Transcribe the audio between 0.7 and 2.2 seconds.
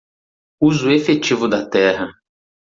efetivo da terra